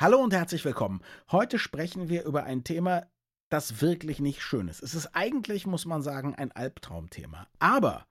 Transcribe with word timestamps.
Hallo 0.00 0.18
und 0.20 0.32
herzlich 0.32 0.64
willkommen. 0.64 1.00
Heute 1.32 1.58
sprechen 1.58 2.08
wir 2.08 2.22
über 2.22 2.44
ein 2.44 2.62
Thema, 2.62 3.08
das 3.48 3.80
wirklich 3.80 4.20
nicht 4.20 4.42
schön 4.42 4.68
ist. 4.68 4.80
Es 4.80 4.94
ist 4.94 5.08
eigentlich, 5.08 5.66
muss 5.66 5.86
man 5.86 6.02
sagen, 6.02 6.36
ein 6.36 6.52
Albtraumthema. 6.52 7.48
Aber 7.58 8.06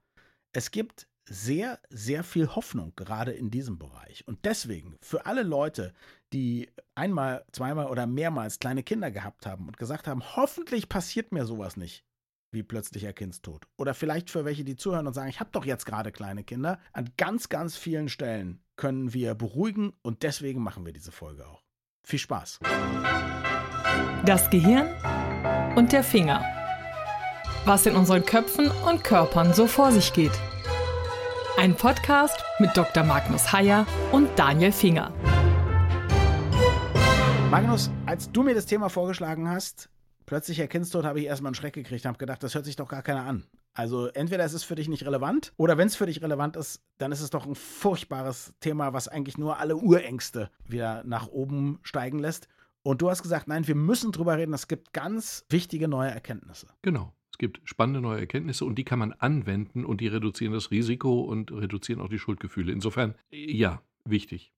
es 0.51 0.71
gibt 0.71 1.07
sehr, 1.29 1.79
sehr 1.89 2.25
viel 2.25 2.49
Hoffnung 2.49 2.91
gerade 2.97 3.31
in 3.31 3.51
diesem 3.51 3.79
Bereich. 3.79 4.27
Und 4.27 4.43
deswegen, 4.43 4.97
für 5.01 5.25
alle 5.25 5.43
Leute, 5.43 5.93
die 6.33 6.69
einmal, 6.93 7.45
zweimal 7.53 7.87
oder 7.87 8.05
mehrmals 8.05 8.59
kleine 8.59 8.83
Kinder 8.83 9.09
gehabt 9.09 9.45
haben 9.45 9.65
und 9.67 9.77
gesagt 9.77 10.09
haben, 10.09 10.35
hoffentlich 10.35 10.89
passiert 10.89 11.31
mir 11.31 11.45
sowas 11.45 11.77
nicht, 11.77 12.03
wie 12.51 12.63
plötzlicher 12.63 13.13
Kindstod. 13.13 13.65
Oder 13.77 13.93
vielleicht 13.93 14.29
für 14.29 14.43
welche, 14.43 14.65
die 14.65 14.75
zuhören 14.75 15.07
und 15.07 15.13
sagen, 15.13 15.29
ich 15.29 15.39
habe 15.39 15.51
doch 15.53 15.63
jetzt 15.63 15.85
gerade 15.85 16.11
kleine 16.11 16.43
Kinder. 16.43 16.81
An 16.91 17.11
ganz, 17.15 17.47
ganz 17.47 17.77
vielen 17.77 18.09
Stellen 18.09 18.61
können 18.75 19.13
wir 19.13 19.35
beruhigen 19.35 19.93
und 20.01 20.23
deswegen 20.23 20.61
machen 20.61 20.85
wir 20.85 20.91
diese 20.91 21.13
Folge 21.13 21.47
auch. 21.47 21.66
Viel 22.07 22.19
Spaß. 22.19 22.59
Das 24.25 24.49
Gehirn 24.49 24.87
und 25.75 25.91
der 25.91 26.05
Finger. 26.05 26.41
Was 27.65 27.85
in 27.85 27.97
unseren 27.97 28.23
Köpfen 28.23 28.71
und 28.87 29.03
Körpern 29.03 29.53
so 29.53 29.67
vor 29.67 29.91
sich 29.91 30.13
geht. 30.13 30.31
Ein 31.57 31.75
Podcast 31.75 32.41
mit 32.59 32.69
Dr. 32.77 33.03
Magnus 33.03 33.51
Heyer 33.51 33.85
und 34.13 34.29
Daniel 34.39 34.71
Finger. 34.71 35.11
Magnus, 37.51 37.91
als 38.05 38.31
du 38.31 38.41
mir 38.41 38.55
das 38.55 38.67
Thema 38.67 38.87
vorgeschlagen 38.87 39.49
hast, 39.49 39.89
plötzlicher 40.25 40.67
Kindstod, 40.67 41.03
habe 41.03 41.19
ich 41.19 41.25
erstmal 41.25 41.49
einen 41.49 41.55
Schreck 41.55 41.73
gekriegt 41.73 42.05
und 42.05 42.09
habe 42.11 42.19
gedacht, 42.19 42.41
das 42.41 42.55
hört 42.55 42.63
sich 42.63 42.77
doch 42.77 42.87
gar 42.87 43.01
keiner 43.01 43.25
an. 43.25 43.43
Also 43.77 44.07
entweder 44.07 44.43
ist 44.43 44.53
es 44.53 44.63
für 44.63 44.73
dich 44.73 44.89
nicht 44.89 45.05
relevant 45.05 45.53
oder 45.55 45.77
wenn 45.77 45.85
es 45.85 45.95
für 45.95 46.07
dich 46.07 46.23
relevant 46.23 46.55
ist, 46.55 46.81
dann 46.97 47.11
ist 47.11 47.21
es 47.21 47.29
doch 47.29 47.45
ein 47.45 47.53
furchtbares 47.53 48.55
Thema, 48.59 48.91
was 48.93 49.07
eigentlich 49.07 49.37
nur 49.37 49.59
alle 49.59 49.75
Urängste 49.75 50.49
wieder 50.65 51.03
nach 51.03 51.27
oben 51.27 51.77
steigen 51.83 52.17
lässt. 52.17 52.47
Und 52.81 53.03
du 53.03 53.09
hast 53.11 53.21
gesagt, 53.21 53.47
nein, 53.47 53.67
wir 53.67 53.75
müssen 53.75 54.11
drüber 54.11 54.35
reden. 54.35 54.55
Es 54.55 54.67
gibt 54.67 54.93
ganz 54.93 55.45
wichtige 55.49 55.87
neue 55.87 56.09
Erkenntnisse. 56.09 56.65
Genau. 56.81 57.13
Es 57.31 57.37
gibt 57.37 57.61
spannende 57.65 58.01
neue 58.01 58.19
Erkenntnisse 58.19 58.65
und 58.65 58.77
die 58.79 58.83
kann 58.83 58.97
man 58.97 59.13
anwenden 59.13 59.85
und 59.85 60.01
die 60.01 60.07
reduzieren 60.07 60.53
das 60.53 60.71
Risiko 60.71 61.21
und 61.21 61.51
reduzieren 61.51 62.01
auch 62.01 62.09
die 62.09 62.17
Schuldgefühle. 62.17 62.71
Insofern, 62.71 63.13
ja, 63.29 63.83
wichtig. 64.05 64.53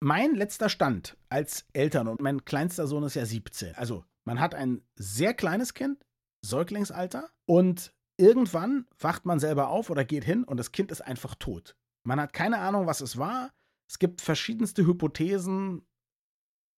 Mein 0.00 0.34
letzter 0.34 0.68
Stand 0.68 1.16
als 1.28 1.64
Eltern 1.74 2.08
und 2.08 2.20
mein 2.20 2.44
kleinster 2.44 2.88
Sohn 2.88 3.04
ist 3.04 3.14
ja 3.14 3.24
17. 3.24 3.76
Also 3.76 4.04
man 4.24 4.40
hat 4.40 4.56
ein 4.56 4.82
sehr 4.96 5.32
kleines 5.32 5.74
Kind, 5.74 6.04
Säuglingsalter, 6.42 7.30
und 7.46 7.93
irgendwann 8.16 8.86
wacht 8.98 9.24
man 9.26 9.40
selber 9.40 9.68
auf 9.68 9.90
oder 9.90 10.04
geht 10.04 10.24
hin 10.24 10.44
und 10.44 10.58
das 10.58 10.72
Kind 10.72 10.90
ist 10.90 11.00
einfach 11.00 11.34
tot. 11.34 11.76
Man 12.04 12.20
hat 12.20 12.32
keine 12.32 12.58
Ahnung, 12.58 12.86
was 12.86 13.00
es 13.00 13.16
war. 13.16 13.50
Es 13.88 13.98
gibt 13.98 14.20
verschiedenste 14.20 14.86
Hypothesen. 14.86 15.86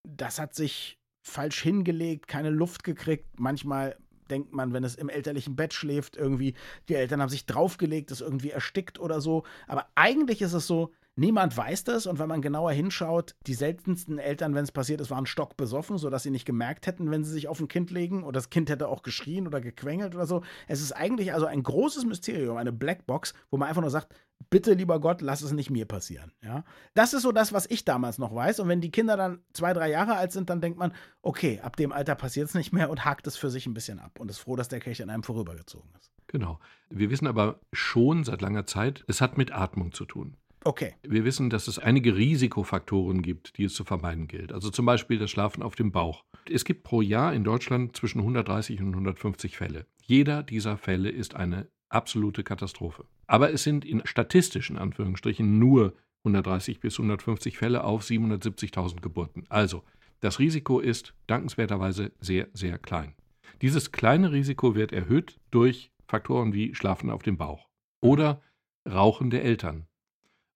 Das 0.05 0.39
hat 0.39 0.55
sich 0.55 0.99
falsch 1.23 1.63
hingelegt, 1.63 2.29
keine 2.29 2.51
Luft 2.51 2.85
gekriegt. 2.85 3.39
Manchmal 3.39 3.97
denkt 4.31 4.53
man, 4.53 4.73
wenn 4.73 4.85
es 4.85 4.95
im 4.95 5.09
elterlichen 5.09 5.57
Bett 5.57 5.73
schläft, 5.73 6.17
irgendwie, 6.17 6.55
die 6.89 6.95
Eltern 6.95 7.21
haben 7.21 7.29
sich 7.29 7.47
draufgelegt, 7.47 8.11
ist 8.11 8.21
irgendwie 8.21 8.51
erstickt 8.51 8.99
oder 8.99 9.21
so. 9.21 9.45
Aber 9.67 9.89
eigentlich 9.95 10.43
ist 10.43 10.53
es 10.53 10.67
so, 10.67 10.93
Niemand 11.19 11.57
weiß 11.57 11.85
das 11.85 12.05
und 12.05 12.19
wenn 12.19 12.29
man 12.29 12.43
genauer 12.43 12.73
hinschaut, 12.73 13.37
die 13.47 13.55
seltensten 13.55 14.19
Eltern, 14.19 14.55
wenn 14.55 14.65
es 14.65 14.71
passiert 14.71 15.01
ist, 15.01 15.11
waren 15.11 15.25
stockbesoffen, 15.25 15.97
sodass 15.97 16.23
sie 16.23 16.31
nicht 16.31 16.45
gemerkt 16.45 16.87
hätten, 16.87 17.11
wenn 17.11 17.25
sie 17.25 17.33
sich 17.33 17.49
auf 17.49 17.59
ein 17.59 17.69
Kind 17.69 17.91
legen 17.91 18.23
oder 18.23 18.33
das 18.35 18.51
Kind 18.51 18.69
hätte 18.69 18.89
auch 18.89 19.03
geschrien 19.03 19.47
oder 19.47 19.63
gequengelt 19.63 20.15
oder 20.15 20.27
so. 20.27 20.43
Es 20.69 20.83
ist 20.83 20.93
eigentlich 20.93 21.33
also 21.33 21.47
ein 21.47 21.63
großes 21.63 22.05
Mysterium, 22.05 22.59
eine 22.59 22.71
Blackbox, 22.71 23.33
wo 23.51 23.57
man 23.57 23.67
einfach 23.67 23.81
nur 23.81 23.91
sagt, 23.91 24.15
bitte 24.51 24.75
lieber 24.75 25.01
Gott, 25.01 25.23
lass 25.23 25.41
es 25.41 25.53
nicht 25.53 25.71
mir 25.71 25.87
passieren. 25.87 26.33
Ja? 26.43 26.65
Das 26.93 27.15
ist 27.15 27.23
so 27.23 27.33
das, 27.33 27.55
was 27.55 27.65
ich 27.65 27.87
damals 27.87 28.19
noch 28.19 28.35
weiß 28.35 28.61
und 28.61 28.69
wenn 28.69 28.83
die 28.83 28.91
Kinder 28.91 29.17
dann 29.17 29.41
zwei, 29.55 29.73
drei 29.73 29.89
Jahre 29.89 30.17
alt 30.17 30.33
sind, 30.33 30.51
dann 30.51 30.61
denkt 30.61 30.79
man, 30.79 30.93
okay, 31.23 31.61
ab 31.63 31.77
dem 31.77 31.93
Alter 31.93 32.15
passiert 32.15 32.49
es 32.49 32.55
nicht 32.55 32.75
mehr 32.75 32.91
und 32.91 33.07
hakt 33.07 33.27
es 33.27 33.39
für 33.39 33.49
sich 33.49 33.67
ein 33.67 33.73
bisschen 33.73 34.01
ab 34.01 34.21
und 34.21 34.31
ist 34.31 34.41
froh, 34.41 34.55
dass 34.55 34.69
der 34.69 34.81
Kelch 34.81 35.03
an 35.03 35.09
einem 35.09 35.23
vorübergezogen 35.23 35.91
ist. 35.99 36.13
Genau. 36.27 36.61
Wir 36.91 37.09
wissen 37.09 37.27
aber 37.27 37.61
schon 37.73 38.23
seit 38.23 38.43
langer 38.43 38.67
Zeit, 38.67 39.03
es 39.09 39.23
hat 39.23 39.39
mit 39.39 39.53
Atmung 39.53 39.93
zu 39.93 40.05
tun. 40.05 40.37
Okay. 40.67 40.95
Wir 41.05 41.25
wissen, 41.25 41.49
dass 41.49 41.69
es 41.69 41.79
einige 41.79 42.17
Risikofaktoren 42.17 43.23
gibt, 43.23 43.57
die 43.57 43.65
es 43.65 43.75
zu 43.75 43.85
vermeiden 43.85 44.27
gilt. 44.27 44.53
Also 44.53 44.69
zum 44.69 44.85
Beispiel 44.85 45.17
das 45.17 45.31
Schlafen 45.31 45.63
auf 45.63 45.77
dem 45.77 45.93
Bauch. 45.93 46.25
Es 46.51 46.65
gibt 46.65 46.83
pro 46.83 47.03
Jahr 47.03 47.33
in 47.35 47.45
Deutschland 47.45 47.97
zwischen 47.97 48.19
130 48.19 48.81
und 48.81 48.89
150 48.89 49.57
Fälle. 49.57 49.87
Jeder 50.03 50.43
dieser 50.43 50.77
Fälle 50.77 51.09
ist 51.09 51.37
eine 51.37 51.69
absolute 51.89 52.43
Katastrophe. 52.43 53.05
Aber 53.29 53.53
es 53.53 53.63
sind 53.63 53.85
in 53.85 54.03
statistischen 54.07 54.77
Anführungsstrichen 54.77 55.57
nur 55.61 55.95
130 56.25 56.81
bis 56.81 56.99
150 56.99 57.57
Fälle 57.57 57.85
auf 57.85 58.03
770.000 58.03 59.01
Geburten. 59.01 59.45
Also, 59.49 59.85
das 60.19 60.41
Risiko 60.41 60.81
ist 60.81 61.15
dankenswerterweise 61.29 62.11
sehr, 62.19 62.49
sehr 62.55 62.79
klein. 62.79 63.15
Dieses 63.63 63.93
kleine 63.93 64.33
Risiko 64.33 64.75
wird 64.75 64.91
erhöht 64.91 65.39
durch 65.53 65.93
Faktoren 66.09 66.53
wie 66.53 66.75
Schlafen 66.75 67.11
auf 67.11 67.23
dem 67.23 67.37
Bauch 67.37 67.69
oder 68.01 68.43
Rauchen 68.85 69.31
der 69.31 69.45
Eltern 69.45 69.87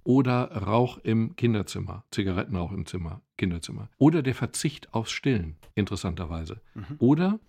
oder 0.04 0.50
Rauch 0.52 0.98
im 0.98 1.36
Kinderzimmer, 1.36 2.04
Zigarettenrauch 2.10 2.72
im 2.72 2.86
Zimmer, 2.86 3.22
Kinderzimmer. 3.36 3.88
Oder 3.98 4.22
der 4.22 4.34
Verzicht 4.34 4.92
aufs 4.94 5.10
Stillen, 5.10 5.56
interessanterweise. 5.74 6.60
Mhm. 6.74 6.96
Oder 6.98 7.40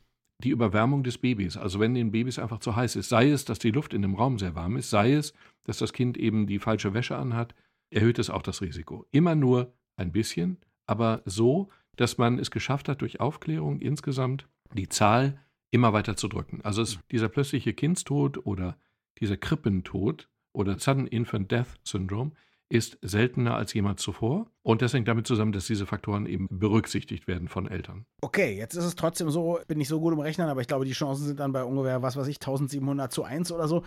die 0.43 0.49
Überwärmung 0.49 1.03
des 1.03 1.17
Babys. 1.17 1.57
Also 1.57 1.79
wenn 1.79 1.93
den 1.93 2.11
Babys 2.11 2.39
einfach 2.39 2.59
zu 2.59 2.75
heiß 2.75 2.95
ist, 2.95 3.09
sei 3.09 3.29
es, 3.29 3.45
dass 3.45 3.59
die 3.59 3.71
Luft 3.71 3.93
in 3.93 4.01
dem 4.01 4.15
Raum 4.15 4.39
sehr 4.39 4.55
warm 4.55 4.75
ist, 4.75 4.89
sei 4.89 5.13
es, 5.13 5.33
dass 5.63 5.77
das 5.77 5.93
Kind 5.93 6.17
eben 6.17 6.47
die 6.47 6.59
falsche 6.59 6.93
Wäsche 6.93 7.15
anhat, 7.15 7.53
erhöht 7.91 8.19
es 8.19 8.29
auch 8.29 8.41
das 8.41 8.61
Risiko. 8.61 9.05
Immer 9.11 9.35
nur 9.35 9.73
ein 9.97 10.11
bisschen, 10.11 10.57
aber 10.87 11.21
so, 11.25 11.69
dass 11.95 12.17
man 12.17 12.39
es 12.39 12.51
geschafft 12.51 12.89
hat, 12.89 13.01
durch 13.01 13.19
Aufklärung 13.19 13.79
insgesamt 13.79 14.47
die 14.73 14.89
Zahl 14.89 15.39
immer 15.69 15.93
weiter 15.93 16.15
zu 16.15 16.27
drücken. 16.27 16.61
Also 16.63 16.81
es, 16.81 16.99
dieser 17.11 17.29
plötzliche 17.29 17.73
Kindstod 17.73 18.45
oder 18.45 18.77
dieser 19.19 19.37
Krippentod 19.37 20.29
oder 20.53 20.77
Sudden 20.79 21.07
Infant 21.07 21.51
Death 21.51 21.79
Syndrome 21.83 22.31
ist 22.71 22.97
seltener 23.01 23.55
als 23.55 23.73
jemals 23.73 24.01
zuvor. 24.01 24.47
Und 24.63 24.81
das 24.81 24.93
hängt 24.93 25.07
damit 25.07 25.27
zusammen, 25.27 25.51
dass 25.51 25.65
diese 25.65 25.85
Faktoren 25.85 26.25
eben 26.25 26.47
berücksichtigt 26.49 27.27
werden 27.27 27.49
von 27.49 27.67
Eltern. 27.67 28.05
Okay, 28.21 28.57
jetzt 28.57 28.75
ist 28.75 28.85
es 28.85 28.95
trotzdem 28.95 29.29
so, 29.29 29.59
bin 29.67 29.81
ich 29.81 29.89
so 29.89 29.99
gut 29.99 30.13
im 30.13 30.19
Rechnen, 30.19 30.47
aber 30.47 30.61
ich 30.61 30.67
glaube, 30.67 30.85
die 30.85 30.93
Chancen 30.93 31.25
sind 31.25 31.39
dann 31.41 31.51
bei 31.51 31.65
ungefähr, 31.65 32.01
was 32.01 32.15
weiß 32.15 32.27
ich, 32.27 32.37
1700 32.37 33.11
zu 33.11 33.23
1 33.23 33.51
oder 33.51 33.67
so. 33.67 33.83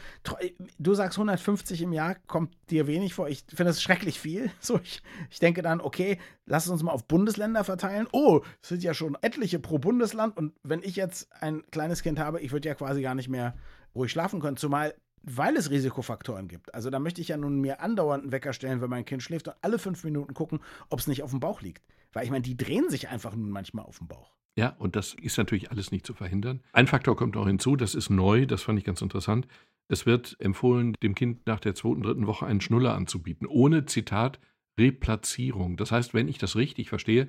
Du 0.78 0.94
sagst 0.94 1.16
150 1.16 1.80
im 1.80 1.94
Jahr, 1.94 2.16
kommt 2.26 2.54
dir 2.68 2.86
wenig 2.86 3.14
vor. 3.14 3.28
Ich 3.28 3.44
finde 3.48 3.64
das 3.64 3.82
schrecklich 3.82 4.20
viel. 4.20 4.50
So, 4.60 4.80
ich, 4.82 5.02
ich 5.30 5.40
denke 5.40 5.60
dann, 5.60 5.80
okay, 5.80 6.18
lass 6.46 6.68
uns 6.68 6.82
mal 6.82 6.92
auf 6.92 7.06
Bundesländer 7.06 7.64
verteilen. 7.64 8.06
Oh, 8.12 8.40
es 8.62 8.68
sind 8.68 8.82
ja 8.82 8.94
schon 8.94 9.16
etliche 9.20 9.58
pro 9.58 9.78
Bundesland. 9.78 10.36
Und 10.36 10.54
wenn 10.62 10.82
ich 10.82 10.96
jetzt 10.96 11.30
ein 11.42 11.62
kleines 11.70 12.02
Kind 12.02 12.18
habe, 12.18 12.40
ich 12.40 12.52
würde 12.52 12.68
ja 12.68 12.74
quasi 12.74 13.02
gar 13.02 13.14
nicht 13.14 13.28
mehr 13.28 13.54
ruhig 13.94 14.10
schlafen 14.10 14.40
können. 14.40 14.56
Zumal 14.56 14.94
weil 15.24 15.56
es 15.56 15.70
Risikofaktoren 15.70 16.48
gibt. 16.48 16.74
Also 16.74 16.90
da 16.90 16.98
möchte 16.98 17.20
ich 17.20 17.28
ja 17.28 17.36
nun 17.36 17.60
mir 17.60 17.80
andauernd 17.80 18.24
einen 18.24 18.32
Wecker 18.32 18.52
stellen, 18.52 18.80
wenn 18.80 18.90
mein 18.90 19.04
Kind 19.04 19.22
schläft 19.22 19.48
und 19.48 19.54
alle 19.62 19.78
fünf 19.78 20.04
Minuten 20.04 20.34
gucken, 20.34 20.60
ob 20.90 20.98
es 20.98 21.06
nicht 21.06 21.22
auf 21.22 21.30
dem 21.30 21.40
Bauch 21.40 21.62
liegt. 21.62 21.82
Weil 22.12 22.24
ich 22.24 22.30
meine, 22.30 22.42
die 22.42 22.56
drehen 22.56 22.88
sich 22.90 23.08
einfach 23.08 23.34
nun 23.34 23.50
manchmal 23.50 23.84
auf 23.84 23.98
dem 23.98 24.08
Bauch. 24.08 24.34
Ja, 24.56 24.76
und 24.78 24.94
das 24.94 25.14
ist 25.14 25.36
natürlich 25.36 25.70
alles 25.72 25.90
nicht 25.90 26.06
zu 26.06 26.14
verhindern. 26.14 26.60
Ein 26.72 26.86
Faktor 26.86 27.16
kommt 27.16 27.36
auch 27.36 27.46
hinzu, 27.46 27.74
das 27.74 27.94
ist 27.94 28.10
neu, 28.10 28.46
das 28.46 28.62
fand 28.62 28.78
ich 28.78 28.84
ganz 28.84 29.02
interessant. 29.02 29.48
Es 29.88 30.06
wird 30.06 30.36
empfohlen, 30.38 30.94
dem 31.02 31.14
Kind 31.14 31.46
nach 31.46 31.60
der 31.60 31.74
zweiten, 31.74 32.02
dritten 32.02 32.26
Woche 32.26 32.46
einen 32.46 32.60
Schnuller 32.60 32.94
anzubieten, 32.94 33.46
ohne 33.46 33.84
Zitat 33.86 34.38
Replatzierung. 34.78 35.76
Das 35.76 35.92
heißt, 35.92 36.14
wenn 36.14 36.28
ich 36.28 36.38
das 36.38 36.56
richtig 36.56 36.88
verstehe, 36.88 37.28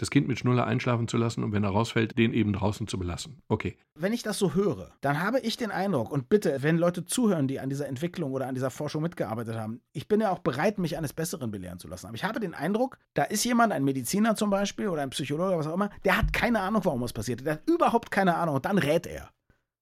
das 0.00 0.10
Kind 0.10 0.28
mit 0.28 0.38
Schnuller 0.38 0.66
einschlafen 0.66 1.08
zu 1.08 1.16
lassen 1.16 1.44
und 1.44 1.52
wenn 1.52 1.62
er 1.62 1.70
rausfällt, 1.70 2.16
den 2.16 2.32
eben 2.32 2.52
draußen 2.52 2.88
zu 2.88 2.98
belassen. 2.98 3.42
Okay. 3.48 3.76
Wenn 3.94 4.12
ich 4.12 4.22
das 4.22 4.38
so 4.38 4.54
höre, 4.54 4.92
dann 5.02 5.20
habe 5.22 5.40
ich 5.40 5.56
den 5.56 5.70
Eindruck, 5.70 6.10
und 6.10 6.28
bitte, 6.28 6.62
wenn 6.62 6.78
Leute 6.78 7.04
zuhören, 7.04 7.48
die 7.48 7.60
an 7.60 7.68
dieser 7.68 7.86
Entwicklung 7.86 8.32
oder 8.32 8.46
an 8.46 8.54
dieser 8.54 8.70
Forschung 8.70 9.02
mitgearbeitet 9.02 9.56
haben, 9.56 9.82
ich 9.92 10.08
bin 10.08 10.20
ja 10.20 10.30
auch 10.30 10.38
bereit, 10.38 10.78
mich 10.78 10.96
eines 10.96 11.12
Besseren 11.12 11.50
belehren 11.50 11.78
zu 11.78 11.88
lassen. 11.88 12.06
Aber 12.06 12.16
ich 12.16 12.24
habe 12.24 12.40
den 12.40 12.54
Eindruck, 12.54 12.98
da 13.14 13.24
ist 13.24 13.44
jemand, 13.44 13.72
ein 13.72 13.84
Mediziner 13.84 14.36
zum 14.36 14.48
Beispiel 14.48 14.88
oder 14.88 15.02
ein 15.02 15.10
Psychologe 15.10 15.50
oder 15.50 15.58
was 15.58 15.66
auch 15.66 15.74
immer, 15.74 15.90
der 16.04 16.16
hat 16.16 16.32
keine 16.32 16.60
Ahnung, 16.60 16.84
warum 16.84 17.02
was 17.02 17.12
passiert. 17.12 17.44
Der 17.44 17.54
hat 17.54 17.68
überhaupt 17.68 18.10
keine 18.10 18.36
Ahnung. 18.36 18.56
Und 18.56 18.64
dann 18.64 18.78
rät 18.78 19.06
er 19.06 19.28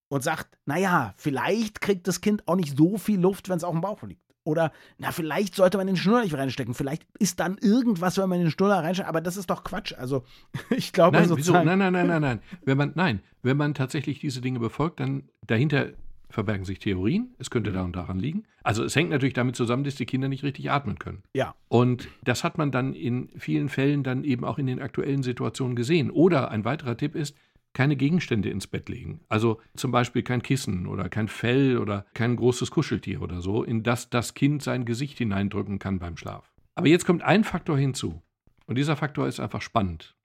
und 0.09 0.25
sagt, 0.25 0.59
naja, 0.67 1.15
vielleicht 1.17 1.81
kriegt 1.81 2.09
das 2.09 2.21
Kind 2.21 2.47
auch 2.49 2.57
nicht 2.57 2.77
so 2.77 2.99
viel 2.99 3.21
Luft, 3.21 3.49
wenn 3.49 3.59
es 3.59 3.65
auf 3.65 3.73
dem 3.73 3.83
Bauch 3.83 4.03
liegt. 4.03 4.28
Oder, 4.49 4.73
na, 4.97 5.13
vielleicht 5.13 5.55
sollte 5.55 5.77
man 5.77 5.87
den 5.87 5.97
Schnuller 5.97 6.23
nicht 6.23 6.35
reinstecken. 6.35 6.73
Vielleicht 6.73 7.07
ist 7.19 7.39
dann 7.39 7.59
irgendwas, 7.59 8.17
wenn 8.17 8.31
man 8.31 8.39
den 8.39 8.51
Schnuller 8.51 8.79
reinsteckt. 8.79 9.07
Aber 9.07 9.21
das 9.21 9.37
ist 9.37 9.51
doch 9.51 9.63
Quatsch. 9.63 9.93
Also, 9.93 10.25
ich 10.71 10.95
glaube, 10.95 11.19
nein, 11.19 11.31
wieso? 11.35 11.53
nein, 11.53 11.79
nein, 11.79 11.93
nein, 11.93 12.07
nein, 12.07 12.23
nein. 12.23 12.41
Wenn 12.65 12.79
man, 12.79 12.93
nein, 12.95 13.21
wenn 13.43 13.59
man 13.59 13.75
tatsächlich 13.75 14.21
diese 14.21 14.41
Dinge 14.41 14.59
befolgt, 14.59 15.01
dann 15.01 15.25
dahinter 15.47 15.89
verbergen 16.31 16.65
sich 16.65 16.79
Theorien. 16.79 17.35
Es 17.39 17.51
könnte 17.51 17.73
da 17.73 17.83
und 17.83 17.95
daran 17.95 18.19
liegen. 18.19 18.45
Also 18.63 18.85
es 18.85 18.97
hängt 18.97 19.11
natürlich 19.11 19.35
damit 19.35 19.55
zusammen, 19.55 19.85
dass 19.85 19.95
die 19.95 20.07
Kinder 20.07 20.29
nicht 20.29 20.45
richtig 20.45 20.71
atmen 20.71 20.99
können. 20.99 21.23
Ja. 21.35 21.55
Und 21.69 22.09
das 22.25 22.43
hat 22.43 22.57
man 22.57 22.71
dann 22.71 22.95
in 22.95 23.29
vielen 23.39 23.69
Fällen 23.69 24.03
dann 24.03 24.25
eben 24.25 24.45
auch 24.45 24.59
in 24.59 24.67
den 24.67 24.81
aktuellen 24.81 25.23
Situationen 25.23 25.77
gesehen. 25.77 26.11
Oder 26.11 26.51
ein 26.51 26.65
weiterer 26.65 26.97
Tipp 26.97 27.15
ist, 27.15 27.37
keine 27.79 27.95
Gegenstände 27.95 28.51
ins 28.51 28.67
Bett 28.67 28.89
legen. 28.89 29.21
Also 29.29 29.61
zum 29.77 29.93
Beispiel 29.93 30.25
kein 30.25 30.43
Kissen 30.43 30.89
oder 30.89 31.09
kein 31.09 31.29
Fell 31.29 31.79
oder 31.79 32.07
kein 32.13 32.35
großes 32.35 32.73
Kuscheltier 32.73 33.23
oder 33.23 33.41
so, 33.41 33.63
in 33.63 33.85
das 33.85 34.11
das 34.11 34.35
Kind 34.35 34.65
sein 34.65 34.85
Gesicht 34.85 35.17
hineindrücken 35.17 35.79
kann 35.79 36.01
beim 36.01 36.17
Schlaf. 36.17 36.53
Aber 36.75 36.89
jetzt 36.89 37.07
kommt 37.07 37.23
ein 37.23 37.45
Faktor 37.45 37.79
hinzu. 37.79 38.21
Und 38.67 38.79
dieser 38.79 38.97
Faktor 38.97 39.29
ist 39.29 39.39
einfach 39.39 39.63
spannend. 39.63 40.17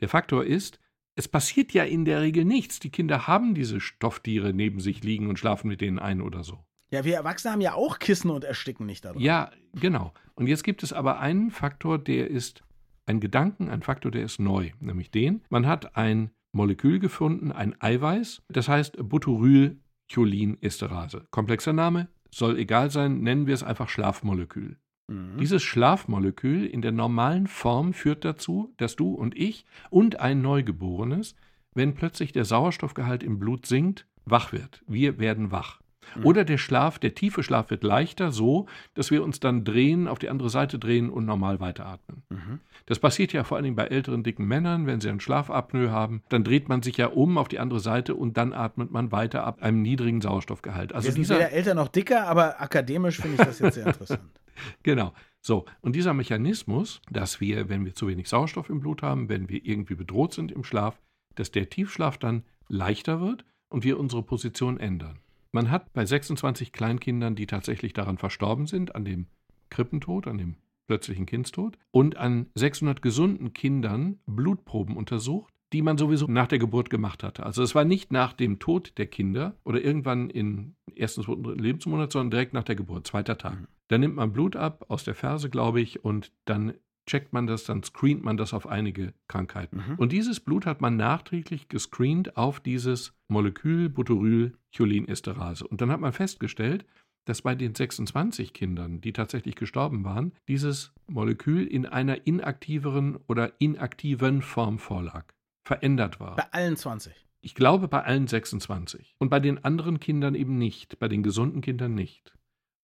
Der 0.00 0.08
Faktor 0.08 0.46
ist, 0.46 0.80
es 1.14 1.28
passiert 1.28 1.74
ja 1.74 1.84
in 1.84 2.06
der 2.06 2.22
Regel 2.22 2.46
nichts. 2.46 2.80
Die 2.80 2.88
Kinder 2.88 3.26
haben 3.26 3.54
diese 3.54 3.82
Stofftiere 3.82 4.54
neben 4.54 4.80
sich 4.80 5.04
liegen 5.04 5.28
und 5.28 5.38
schlafen 5.38 5.68
mit 5.68 5.82
denen 5.82 5.98
ein 5.98 6.22
oder 6.22 6.42
so. 6.42 6.64
Ja, 6.90 7.04
wir 7.04 7.16
Erwachsene 7.16 7.52
haben 7.52 7.60
ja 7.60 7.74
auch 7.74 7.98
Kissen 7.98 8.30
und 8.30 8.44
ersticken 8.44 8.86
nicht 8.86 9.04
daran. 9.04 9.20
Ja, 9.20 9.50
genau. 9.74 10.14
Und 10.36 10.46
jetzt 10.46 10.64
gibt 10.64 10.82
es 10.82 10.94
aber 10.94 11.20
einen 11.20 11.50
Faktor, 11.50 11.98
der 11.98 12.30
ist 12.30 12.64
ein 13.04 13.20
Gedanken, 13.20 13.68
ein 13.68 13.82
Faktor, 13.82 14.10
der 14.10 14.22
ist 14.22 14.40
neu, 14.40 14.70
nämlich 14.80 15.10
den, 15.10 15.42
man 15.50 15.66
hat 15.66 15.98
ein 15.98 16.30
Molekül 16.54 16.98
gefunden, 16.98 17.52
ein 17.52 17.80
Eiweiß, 17.80 18.42
das 18.48 18.68
heißt 18.68 19.08
Butyrylcholinesterase. 19.08 21.26
Komplexer 21.30 21.72
Name, 21.72 22.08
soll 22.30 22.58
egal 22.58 22.90
sein, 22.90 23.20
nennen 23.20 23.46
wir 23.46 23.54
es 23.54 23.62
einfach 23.62 23.88
Schlafmolekül. 23.88 24.76
Mhm. 25.08 25.36
Dieses 25.38 25.62
Schlafmolekül 25.62 26.66
in 26.66 26.82
der 26.82 26.92
normalen 26.92 27.46
Form 27.46 27.92
führt 27.92 28.24
dazu, 28.24 28.72
dass 28.76 28.96
du 28.96 29.14
und 29.14 29.36
ich 29.36 29.64
und 29.90 30.20
ein 30.20 30.42
Neugeborenes, 30.42 31.34
wenn 31.74 31.94
plötzlich 31.94 32.32
der 32.32 32.44
Sauerstoffgehalt 32.44 33.22
im 33.22 33.38
Blut 33.38 33.66
sinkt, 33.66 34.06
wach 34.24 34.52
wird. 34.52 34.82
Wir 34.86 35.18
werden 35.18 35.50
wach. 35.50 35.80
Mhm. 36.16 36.26
Oder 36.26 36.44
der 36.44 36.58
Schlaf, 36.58 36.98
der 36.98 37.14
tiefe 37.14 37.42
Schlaf 37.42 37.70
wird 37.70 37.84
leichter, 37.84 38.32
so, 38.32 38.66
dass 38.94 39.10
wir 39.10 39.22
uns 39.22 39.40
dann 39.40 39.64
drehen, 39.64 40.08
auf 40.08 40.18
die 40.18 40.28
andere 40.28 40.50
Seite 40.50 40.78
drehen 40.78 41.10
und 41.10 41.24
normal 41.24 41.60
weiteratmen. 41.60 42.22
Mhm. 42.30 42.60
Das 42.86 42.98
passiert 42.98 43.32
ja 43.32 43.44
vor 43.44 43.56
allen 43.56 43.64
Dingen 43.64 43.76
bei 43.76 43.86
älteren, 43.86 44.22
dicken 44.22 44.46
Männern, 44.46 44.86
wenn 44.86 45.00
sie 45.00 45.08
einen 45.08 45.20
Schlafapnoe 45.20 45.90
haben. 45.90 46.22
Dann 46.28 46.44
dreht 46.44 46.68
man 46.68 46.82
sich 46.82 46.96
ja 46.96 47.06
um 47.06 47.38
auf 47.38 47.48
die 47.48 47.58
andere 47.58 47.80
Seite 47.80 48.14
und 48.14 48.36
dann 48.36 48.52
atmet 48.52 48.90
man 48.90 49.10
weiter 49.10 49.44
ab 49.44 49.62
einem 49.62 49.80
niedrigen 49.82 50.20
Sauerstoffgehalt. 50.20 50.92
Also 50.92 51.06
wir 51.06 51.12
sind 51.12 51.22
dieser, 51.22 51.36
weder 51.36 51.52
älter 51.52 51.74
noch 51.74 51.88
dicker, 51.88 52.26
aber 52.26 52.60
akademisch 52.60 53.18
finde 53.18 53.36
ich 53.38 53.46
das 53.46 53.58
jetzt 53.58 53.74
sehr 53.74 53.86
interessant. 53.86 54.20
genau. 54.82 55.12
So, 55.40 55.66
und 55.80 55.94
dieser 55.94 56.14
Mechanismus, 56.14 57.02
dass 57.10 57.40
wir, 57.40 57.68
wenn 57.68 57.84
wir 57.84 57.94
zu 57.94 58.08
wenig 58.08 58.28
Sauerstoff 58.28 58.70
im 58.70 58.80
Blut 58.80 59.02
haben, 59.02 59.28
wenn 59.28 59.48
wir 59.48 59.64
irgendwie 59.64 59.94
bedroht 59.94 60.32
sind 60.32 60.52
im 60.52 60.64
Schlaf, 60.64 60.98
dass 61.34 61.50
der 61.50 61.68
Tiefschlaf 61.68 62.18
dann 62.18 62.44
leichter 62.68 63.20
wird 63.20 63.44
und 63.68 63.84
wir 63.84 63.98
unsere 63.98 64.22
Position 64.22 64.78
ändern. 64.78 65.18
Man 65.54 65.70
hat 65.70 65.92
bei 65.92 66.04
26 66.04 66.72
Kleinkindern, 66.72 67.36
die 67.36 67.46
tatsächlich 67.46 67.92
daran 67.92 68.18
verstorben 68.18 68.66
sind, 68.66 68.96
an 68.96 69.04
dem 69.04 69.26
Krippentod, 69.70 70.26
an 70.26 70.36
dem 70.36 70.56
plötzlichen 70.88 71.26
Kindstod, 71.26 71.78
und 71.92 72.16
an 72.16 72.46
600 72.56 73.00
gesunden 73.00 73.52
Kindern 73.52 74.18
Blutproben 74.26 74.96
untersucht, 74.96 75.54
die 75.72 75.80
man 75.80 75.96
sowieso 75.96 76.26
nach 76.26 76.48
der 76.48 76.58
Geburt 76.58 76.90
gemacht 76.90 77.22
hatte. 77.22 77.46
Also 77.46 77.62
es 77.62 77.76
war 77.76 77.84
nicht 77.84 78.10
nach 78.10 78.32
dem 78.32 78.58
Tod 78.58 78.98
der 78.98 79.06
Kinder 79.06 79.54
oder 79.64 79.80
irgendwann 79.80 80.28
im 80.28 80.74
ersten, 80.96 81.22
zweiten, 81.22 81.44
dritten 81.44 81.62
Lebensmonat, 81.62 82.10
sondern 82.10 82.32
direkt 82.32 82.52
nach 82.52 82.64
der 82.64 82.74
Geburt, 82.74 83.06
zweiter 83.06 83.38
Tag. 83.38 83.60
Mhm. 83.60 83.68
Dann 83.86 84.00
nimmt 84.00 84.16
man 84.16 84.32
Blut 84.32 84.56
ab 84.56 84.84
aus 84.88 85.04
der 85.04 85.14
Ferse, 85.14 85.50
glaube 85.50 85.80
ich, 85.80 86.04
und 86.04 86.32
dann 86.46 86.74
checkt 87.06 87.32
man 87.32 87.46
das, 87.46 87.64
dann 87.64 87.82
screent 87.82 88.24
man 88.24 88.36
das 88.36 88.54
auf 88.54 88.66
einige 88.66 89.14
Krankheiten. 89.28 89.76
Mhm. 89.76 89.94
Und 89.96 90.12
dieses 90.12 90.40
Blut 90.40 90.66
hat 90.66 90.80
man 90.80 90.96
nachträglich 90.96 91.68
gescreent 91.68 92.36
auf 92.36 92.60
dieses 92.60 93.14
Molekül 93.28 93.88
Butyrylcholinesterase. 93.88 95.66
Und 95.66 95.80
dann 95.80 95.90
hat 95.90 96.00
man 96.00 96.12
festgestellt, 96.12 96.84
dass 97.24 97.42
bei 97.42 97.54
den 97.54 97.74
26 97.74 98.52
Kindern, 98.52 99.00
die 99.00 99.12
tatsächlich 99.12 99.54
gestorben 99.54 100.04
waren, 100.04 100.32
dieses 100.48 100.92
Molekül 101.06 101.66
in 101.66 101.86
einer 101.86 102.26
inaktiveren 102.26 103.16
oder 103.28 103.52
inaktiven 103.58 104.42
Form 104.42 104.78
vorlag, 104.78 105.24
verändert 105.64 106.20
war. 106.20 106.36
Bei 106.36 106.52
allen 106.52 106.76
20? 106.76 107.12
Ich 107.40 107.54
glaube 107.54 107.88
bei 107.88 108.02
allen 108.02 108.26
26. 108.26 109.16
Und 109.18 109.28
bei 109.28 109.40
den 109.40 109.64
anderen 109.64 110.00
Kindern 110.00 110.34
eben 110.34 110.56
nicht, 110.58 110.98
bei 110.98 111.08
den 111.08 111.22
gesunden 111.22 111.60
Kindern 111.60 111.94
nicht. 111.94 112.34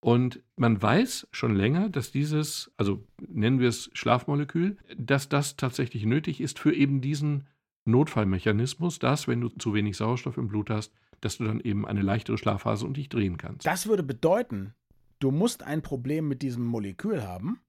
Und 0.01 0.43
man 0.57 0.81
weiß 0.81 1.29
schon 1.31 1.55
länger, 1.55 1.91
dass 1.91 2.11
dieses, 2.11 2.73
also 2.79 3.05
nennen 3.29 3.61
wir 3.61 3.69
es 3.69 3.91
Schlafmolekül, 3.93 4.79
dass 4.97 5.29
das 5.29 5.57
tatsächlich 5.57 6.07
nötig 6.07 6.41
ist 6.41 6.59
für 6.59 6.73
eben 6.73 7.03
diesen 7.03 7.47
Notfallmechanismus, 7.85 8.99
dass, 8.99 9.29
wenn 9.29 9.43
du 9.43 9.49
zu 9.51 9.75
wenig 9.75 9.97
Sauerstoff 9.97 10.39
im 10.39 10.49
Blut 10.49 10.71
hast, 10.71 10.93
dass 11.21 11.37
du 11.37 11.45
dann 11.45 11.61
eben 11.61 11.87
eine 11.87 12.01
leichtere 12.01 12.39
Schlafphase 12.39 12.87
und 12.87 12.97
dich 12.97 13.11
drehen 13.11 13.37
kannst. 13.37 13.67
Das 13.67 13.87
würde 13.87 14.03
bedeuten, 14.03 14.75
du 15.19 15.31
musst 15.31 15.63
ein 15.63 15.83
Problem 15.83 16.29
mit 16.29 16.41
diesem 16.41 16.65
Molekül 16.65 17.23
haben 17.23 17.61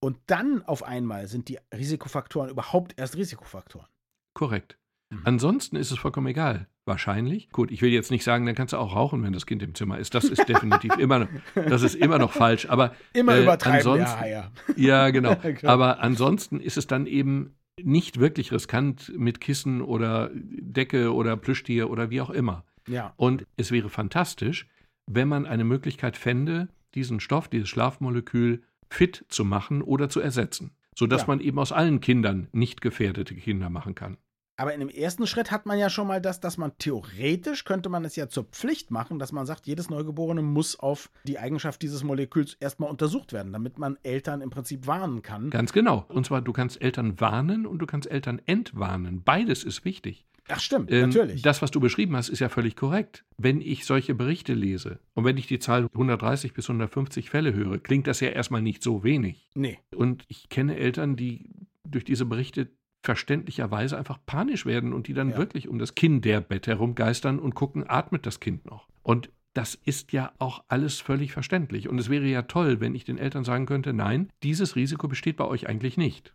und 0.00 0.16
dann 0.26 0.62
auf 0.62 0.84
einmal 0.84 1.26
sind 1.26 1.48
die 1.48 1.58
Risikofaktoren 1.74 2.50
überhaupt 2.50 2.94
erst 2.96 3.16
Risikofaktoren. 3.16 3.88
Korrekt. 4.34 4.78
Mhm. 5.10 5.20
Ansonsten 5.24 5.76
ist 5.76 5.90
es 5.90 5.98
vollkommen 5.98 6.28
egal. 6.28 6.68
Wahrscheinlich. 6.84 7.50
Gut, 7.50 7.70
ich 7.70 7.82
will 7.82 7.90
jetzt 7.90 8.10
nicht 8.10 8.24
sagen, 8.24 8.46
dann 8.46 8.54
kannst 8.54 8.72
du 8.72 8.78
auch 8.78 8.94
rauchen, 8.94 9.22
wenn 9.22 9.32
das 9.32 9.46
Kind 9.46 9.62
im 9.62 9.74
Zimmer 9.74 9.98
ist. 9.98 10.14
Das 10.14 10.24
ist 10.24 10.48
definitiv 10.48 10.96
immer 10.98 11.20
noch, 11.20 11.28
das 11.54 11.82
ist 11.82 11.94
immer 11.96 12.18
noch 12.18 12.32
falsch. 12.32 12.66
Aber 12.68 12.94
immer 13.12 13.34
äh, 13.34 13.42
übertreiben, 13.42 13.78
ansonsten, 13.78 14.24
ja, 14.26 14.50
ja. 14.76 15.10
genau. 15.10 15.36
Aber 15.64 16.00
ansonsten 16.00 16.60
ist 16.60 16.76
es 16.76 16.86
dann 16.86 17.06
eben 17.06 17.54
nicht 17.82 18.18
wirklich 18.20 18.52
riskant 18.52 19.12
mit 19.16 19.40
Kissen 19.40 19.82
oder 19.82 20.30
Decke 20.34 21.12
oder 21.14 21.36
Plüschtier 21.36 21.90
oder 21.90 22.10
wie 22.10 22.20
auch 22.20 22.30
immer. 22.30 22.64
Ja. 22.86 23.12
Und 23.16 23.46
es 23.56 23.70
wäre 23.70 23.88
fantastisch, 23.88 24.68
wenn 25.06 25.28
man 25.28 25.46
eine 25.46 25.64
Möglichkeit 25.64 26.16
fände, 26.16 26.68
diesen 26.94 27.20
Stoff, 27.20 27.48
dieses 27.48 27.68
Schlafmolekül 27.68 28.62
fit 28.88 29.24
zu 29.28 29.44
machen 29.44 29.82
oder 29.82 30.08
zu 30.08 30.20
ersetzen, 30.20 30.72
sodass 30.96 31.22
ja. 31.22 31.26
man 31.28 31.40
eben 31.40 31.58
aus 31.58 31.72
allen 31.72 32.00
Kindern 32.00 32.48
nicht 32.52 32.80
gefährdete 32.80 33.34
Kinder 33.34 33.70
machen 33.70 33.94
kann. 33.94 34.16
Aber 34.60 34.74
in 34.74 34.80
dem 34.80 34.90
ersten 34.90 35.26
Schritt 35.26 35.50
hat 35.50 35.64
man 35.64 35.78
ja 35.78 35.88
schon 35.88 36.06
mal 36.06 36.20
das, 36.20 36.38
dass 36.38 36.58
man 36.58 36.76
theoretisch 36.76 37.64
könnte 37.64 37.88
man 37.88 38.04
es 38.04 38.14
ja 38.14 38.28
zur 38.28 38.44
Pflicht 38.44 38.90
machen, 38.90 39.18
dass 39.18 39.32
man 39.32 39.46
sagt, 39.46 39.66
jedes 39.66 39.88
Neugeborene 39.88 40.42
muss 40.42 40.78
auf 40.78 41.10
die 41.24 41.38
Eigenschaft 41.38 41.80
dieses 41.80 42.04
Moleküls 42.04 42.58
erstmal 42.60 42.90
untersucht 42.90 43.32
werden, 43.32 43.54
damit 43.54 43.78
man 43.78 43.96
Eltern 44.02 44.42
im 44.42 44.50
Prinzip 44.50 44.86
warnen 44.86 45.22
kann. 45.22 45.48
Ganz 45.48 45.72
genau. 45.72 46.04
Und 46.08 46.26
zwar, 46.26 46.42
du 46.42 46.52
kannst 46.52 46.82
Eltern 46.82 47.18
warnen 47.18 47.64
und 47.64 47.78
du 47.78 47.86
kannst 47.86 48.10
Eltern 48.10 48.38
entwarnen. 48.44 49.22
Beides 49.24 49.64
ist 49.64 49.86
wichtig. 49.86 50.26
Ach 50.46 50.60
stimmt, 50.60 50.92
ähm, 50.92 51.08
natürlich. 51.08 51.40
Das, 51.40 51.62
was 51.62 51.70
du 51.70 51.80
beschrieben 51.80 52.14
hast, 52.14 52.28
ist 52.28 52.40
ja 52.40 52.50
völlig 52.50 52.76
korrekt. 52.76 53.24
Wenn 53.38 53.62
ich 53.62 53.86
solche 53.86 54.14
Berichte 54.14 54.52
lese 54.52 54.98
und 55.14 55.24
wenn 55.24 55.38
ich 55.38 55.46
die 55.46 55.58
Zahl 55.58 55.84
130 55.94 56.52
bis 56.52 56.68
150 56.68 57.30
Fälle 57.30 57.54
höre, 57.54 57.78
klingt 57.78 58.06
das 58.06 58.20
ja 58.20 58.28
erstmal 58.28 58.60
nicht 58.60 58.82
so 58.82 59.04
wenig. 59.04 59.48
Nee. 59.54 59.78
Und 59.96 60.24
ich 60.28 60.50
kenne 60.50 60.76
Eltern, 60.76 61.16
die 61.16 61.48
durch 61.84 62.04
diese 62.04 62.26
Berichte 62.26 62.68
verständlicherweise 63.02 63.96
einfach 63.96 64.18
panisch 64.26 64.66
werden 64.66 64.92
und 64.92 65.08
die 65.08 65.14
dann 65.14 65.30
ja. 65.30 65.38
wirklich 65.38 65.68
um 65.68 65.78
das 65.78 65.94
Kinderbett 65.94 66.66
herumgeistern 66.66 67.38
und 67.38 67.54
gucken, 67.54 67.88
atmet 67.88 68.26
das 68.26 68.40
Kind 68.40 68.66
noch. 68.66 68.88
Und 69.02 69.30
das 69.54 69.74
ist 69.74 70.12
ja 70.12 70.32
auch 70.38 70.62
alles 70.68 71.00
völlig 71.00 71.32
verständlich. 71.32 71.88
Und 71.88 71.98
es 71.98 72.08
wäre 72.08 72.26
ja 72.26 72.42
toll, 72.42 72.80
wenn 72.80 72.94
ich 72.94 73.04
den 73.04 73.18
Eltern 73.18 73.44
sagen 73.44 73.66
könnte, 73.66 73.92
nein, 73.92 74.30
dieses 74.42 74.76
Risiko 74.76 75.08
besteht 75.08 75.36
bei 75.36 75.44
euch 75.44 75.68
eigentlich 75.68 75.96
nicht. 75.96 76.34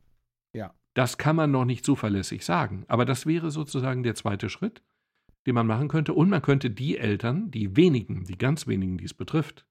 Ja. 0.53 0.73
Das 0.95 1.17
kann 1.17 1.35
man 1.35 1.51
noch 1.51 1.65
nicht 1.65 1.85
zuverlässig 1.85 2.43
sagen. 2.43 2.83
Aber 2.87 3.05
das 3.05 3.25
wäre 3.25 3.51
sozusagen 3.51 4.03
der 4.03 4.15
zweite 4.15 4.49
Schritt, 4.49 4.81
den 5.45 5.55
man 5.55 5.67
machen 5.67 5.87
könnte. 5.87 6.13
Und 6.13 6.29
man 6.29 6.41
könnte 6.41 6.69
die 6.69 6.97
Eltern, 6.97 7.51
die 7.51 7.75
wenigen, 7.77 8.25
die 8.25 8.37
ganz 8.37 8.67
wenigen, 8.67 8.97
die 8.97 9.05
es 9.05 9.13
betrifft, 9.13 9.65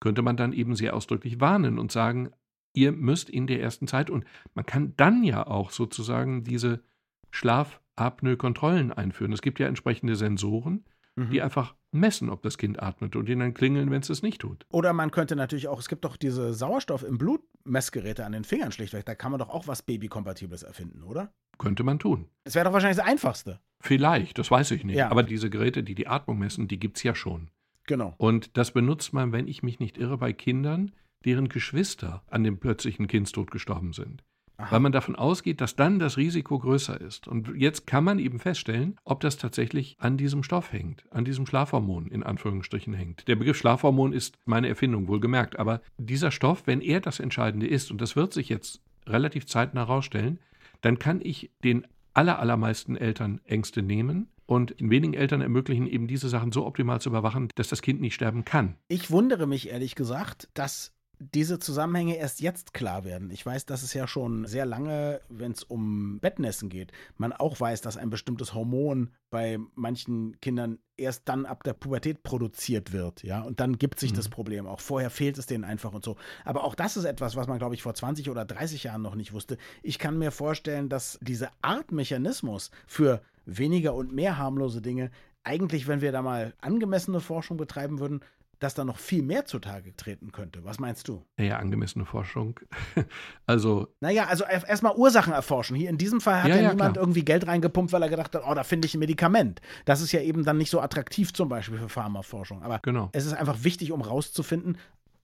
könnte 0.00 0.22
man 0.22 0.36
dann 0.36 0.52
eben 0.52 0.74
sehr 0.74 0.94
ausdrücklich 0.94 1.40
warnen 1.40 1.78
und 1.78 1.92
sagen, 1.92 2.30
ihr 2.72 2.92
müsst 2.92 3.30
in 3.30 3.46
der 3.46 3.60
ersten 3.60 3.86
Zeit 3.86 4.10
und 4.10 4.24
man 4.54 4.66
kann 4.66 4.94
dann 4.96 5.24
ja 5.24 5.46
auch 5.46 5.70
sozusagen 5.70 6.44
diese 6.44 6.82
Schlafapnoe-Kontrollen 7.30 8.92
einführen. 8.92 9.32
Es 9.32 9.42
gibt 9.42 9.58
ja 9.58 9.66
entsprechende 9.66 10.16
Sensoren, 10.16 10.84
mhm. 11.16 11.30
die 11.30 11.42
einfach 11.42 11.74
messen, 11.90 12.30
ob 12.30 12.42
das 12.42 12.58
Kind 12.58 12.82
atmet 12.82 13.16
und 13.16 13.28
ihnen 13.28 13.40
dann 13.40 13.54
klingeln, 13.54 13.90
wenn 13.90 14.00
es 14.00 14.10
es 14.10 14.22
nicht 14.22 14.40
tut. 14.40 14.66
Oder 14.70 14.92
man 14.92 15.10
könnte 15.10 15.36
natürlich 15.36 15.68
auch, 15.68 15.80
es 15.80 15.88
gibt 15.88 16.04
doch 16.04 16.16
diese 16.16 16.52
Sauerstoff 16.54 17.02
im 17.02 17.18
Blut 17.18 17.42
Messgeräte 17.64 18.24
an 18.24 18.32
den 18.32 18.44
Fingern 18.44 18.72
schlichtweg, 18.72 19.04
da 19.04 19.14
kann 19.14 19.30
man 19.30 19.38
doch 19.38 19.48
auch 19.48 19.66
was 19.66 19.82
Babykompatibles 19.82 20.62
erfinden, 20.62 21.02
oder? 21.02 21.32
Könnte 21.58 21.82
man 21.82 21.98
tun. 21.98 22.28
Es 22.44 22.54
wäre 22.54 22.64
doch 22.64 22.72
wahrscheinlich 22.72 22.98
das 22.98 23.06
Einfachste. 23.06 23.60
Vielleicht, 23.80 24.38
das 24.38 24.50
weiß 24.50 24.70
ich 24.72 24.84
nicht. 24.84 24.96
Ja. 24.96 25.10
Aber 25.10 25.22
diese 25.22 25.50
Geräte, 25.50 25.82
die 25.82 25.94
die 25.94 26.06
Atmung 26.06 26.38
messen, 26.38 26.68
die 26.68 26.78
gibt 26.78 26.96
es 26.96 27.02
ja 27.02 27.14
schon. 27.14 27.50
Genau. 27.86 28.14
Und 28.18 28.56
das 28.56 28.72
benutzt 28.72 29.12
man, 29.12 29.32
wenn 29.32 29.48
ich 29.48 29.62
mich 29.62 29.80
nicht 29.80 29.98
irre, 29.98 30.18
bei 30.18 30.32
Kindern, 30.32 30.92
deren 31.24 31.48
Geschwister 31.48 32.22
an 32.28 32.44
dem 32.44 32.58
plötzlichen 32.58 33.06
Kindstod 33.06 33.50
gestorben 33.50 33.92
sind. 33.92 34.22
Aha. 34.60 34.72
Weil 34.72 34.80
man 34.80 34.92
davon 34.92 35.14
ausgeht, 35.14 35.60
dass 35.60 35.76
dann 35.76 36.00
das 36.00 36.16
Risiko 36.16 36.58
größer 36.58 37.00
ist. 37.00 37.28
Und 37.28 37.52
jetzt 37.56 37.86
kann 37.86 38.02
man 38.02 38.18
eben 38.18 38.40
feststellen, 38.40 38.96
ob 39.04 39.20
das 39.20 39.36
tatsächlich 39.36 39.96
an 40.00 40.16
diesem 40.16 40.42
Stoff 40.42 40.72
hängt, 40.72 41.04
an 41.12 41.24
diesem 41.24 41.46
Schlafhormon 41.46 42.08
in 42.08 42.24
Anführungsstrichen 42.24 42.92
hängt. 42.92 43.28
Der 43.28 43.36
Begriff 43.36 43.56
Schlafhormon 43.56 44.12
ist 44.12 44.36
meine 44.46 44.68
Erfindung, 44.68 45.06
wohlgemerkt. 45.06 45.60
Aber 45.60 45.80
dieser 45.96 46.32
Stoff, 46.32 46.66
wenn 46.66 46.80
er 46.80 47.00
das 47.00 47.20
Entscheidende 47.20 47.68
ist, 47.68 47.92
und 47.92 48.00
das 48.00 48.16
wird 48.16 48.32
sich 48.32 48.48
jetzt 48.48 48.80
relativ 49.06 49.46
zeitnah 49.46 49.82
herausstellen, 49.86 50.40
dann 50.80 50.98
kann 50.98 51.20
ich 51.22 51.52
den 51.62 51.86
allermeisten 52.14 52.96
Eltern 52.96 53.40
Ängste 53.44 53.82
nehmen 53.82 54.28
und 54.46 54.72
in 54.72 54.90
wenigen 54.90 55.14
Eltern 55.14 55.40
ermöglichen, 55.40 55.86
eben 55.86 56.08
diese 56.08 56.28
Sachen 56.28 56.50
so 56.50 56.66
optimal 56.66 57.00
zu 57.00 57.10
überwachen, 57.10 57.48
dass 57.54 57.68
das 57.68 57.82
Kind 57.82 58.00
nicht 58.00 58.14
sterben 58.14 58.44
kann. 58.44 58.74
Ich 58.88 59.10
wundere 59.10 59.46
mich 59.46 59.68
ehrlich 59.68 59.94
gesagt, 59.94 60.48
dass 60.54 60.97
diese 61.18 61.58
Zusammenhänge 61.58 62.16
erst 62.16 62.40
jetzt 62.40 62.72
klar 62.74 63.04
werden. 63.04 63.30
Ich 63.30 63.44
weiß, 63.44 63.66
dass 63.66 63.82
es 63.82 63.94
ja 63.94 64.06
schon 64.06 64.46
sehr 64.46 64.66
lange, 64.66 65.20
wenn 65.28 65.52
es 65.52 65.64
um 65.64 66.20
Bettnässen 66.20 66.68
geht, 66.68 66.92
man 67.16 67.32
auch 67.32 67.58
weiß, 67.58 67.80
dass 67.80 67.96
ein 67.96 68.10
bestimmtes 68.10 68.54
Hormon 68.54 69.10
bei 69.30 69.58
manchen 69.74 70.40
Kindern 70.40 70.78
erst 70.96 71.28
dann 71.28 71.46
ab 71.46 71.64
der 71.64 71.74
Pubertät 71.74 72.22
produziert 72.22 72.92
wird, 72.92 73.22
ja, 73.22 73.42
und 73.42 73.60
dann 73.60 73.78
gibt 73.78 74.00
sich 74.00 74.12
mhm. 74.12 74.16
das 74.16 74.28
Problem 74.28 74.66
auch. 74.66 74.80
Vorher 74.80 75.10
fehlt 75.10 75.38
es 75.38 75.46
denen 75.46 75.64
einfach 75.64 75.92
und 75.92 76.04
so. 76.04 76.16
Aber 76.44 76.64
auch 76.64 76.74
das 76.74 76.96
ist 76.96 77.04
etwas, 77.04 77.36
was 77.36 77.46
man, 77.46 77.58
glaube 77.58 77.74
ich, 77.74 77.82
vor 77.82 77.94
20 77.94 78.30
oder 78.30 78.44
30 78.44 78.84
Jahren 78.84 79.02
noch 79.02 79.14
nicht 79.14 79.32
wusste. 79.32 79.58
Ich 79.82 79.98
kann 79.98 80.18
mir 80.18 80.30
vorstellen, 80.30 80.88
dass 80.88 81.18
diese 81.20 81.50
Art 81.62 81.92
Mechanismus 81.92 82.70
für 82.86 83.22
weniger 83.44 83.94
und 83.94 84.12
mehr 84.12 84.38
harmlose 84.38 84.82
Dinge 84.82 85.10
eigentlich, 85.44 85.88
wenn 85.88 86.02
wir 86.02 86.12
da 86.12 86.20
mal 86.20 86.52
angemessene 86.60 87.20
Forschung 87.20 87.56
betreiben 87.56 88.00
würden, 88.00 88.20
dass 88.58 88.74
da 88.74 88.84
noch 88.84 88.98
viel 88.98 89.22
mehr 89.22 89.44
zutage 89.44 89.94
treten 89.96 90.32
könnte. 90.32 90.64
Was 90.64 90.78
meinst 90.78 91.08
du? 91.08 91.24
Ja, 91.38 91.58
angemessene 91.58 92.04
Forschung. 92.04 92.58
also. 93.46 93.88
Naja, 94.00 94.26
also 94.26 94.44
erstmal 94.44 94.96
Ursachen 94.96 95.32
erforschen. 95.32 95.76
Hier 95.76 95.90
in 95.90 95.98
diesem 95.98 96.20
Fall 96.20 96.42
hat 96.42 96.50
ja, 96.50 96.56
ja 96.56 96.70
niemand 96.72 96.94
klar. 96.94 97.04
irgendwie 97.04 97.24
Geld 97.24 97.46
reingepumpt, 97.46 97.92
weil 97.92 98.02
er 98.02 98.08
gedacht 98.08 98.34
hat, 98.34 98.42
oh, 98.46 98.54
da 98.54 98.64
finde 98.64 98.86
ich 98.86 98.94
ein 98.94 99.00
Medikament. 99.00 99.60
Das 99.84 100.00
ist 100.00 100.12
ja 100.12 100.20
eben 100.20 100.44
dann 100.44 100.58
nicht 100.58 100.70
so 100.70 100.80
attraktiv 100.80 101.32
zum 101.32 101.48
Beispiel 101.48 101.78
für 101.78 101.88
Pharmaforschung. 101.88 102.62
Aber 102.62 102.80
genau. 102.82 103.10
es 103.12 103.26
ist 103.26 103.34
einfach 103.34 103.64
wichtig, 103.64 103.92
um 103.92 104.02
rauszufinden, 104.02 104.78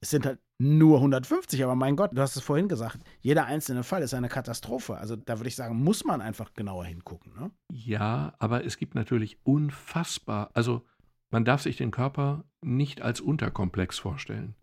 es 0.05 0.11
sind 0.11 0.25
halt 0.25 0.39
nur 0.59 0.97
150, 0.97 1.63
aber 1.63 1.75
mein 1.75 1.95
Gott, 1.95 2.11
du 2.13 2.21
hast 2.21 2.35
es 2.35 2.43
vorhin 2.43 2.69
gesagt, 2.69 2.99
jeder 3.21 3.45
einzelne 3.45 3.83
Fall 3.83 4.03
ist 4.03 4.13
eine 4.13 4.29
Katastrophe. 4.29 4.97
Also 4.97 5.15
da 5.15 5.39
würde 5.39 5.49
ich 5.49 5.55
sagen, 5.55 5.83
muss 5.83 6.05
man 6.05 6.21
einfach 6.21 6.53
genauer 6.53 6.85
hingucken. 6.85 7.33
Ne? 7.33 7.51
Ja, 7.71 8.33
aber 8.39 8.63
es 8.65 8.77
gibt 8.77 8.93
natürlich 8.93 9.39
unfassbar, 9.43 10.51
also 10.53 10.85
man 11.31 11.45
darf 11.45 11.61
sich 11.61 11.77
den 11.77 11.91
Körper 11.91 12.45
nicht 12.61 13.01
als 13.01 13.21
Unterkomplex 13.21 13.99
vorstellen. 13.99 14.55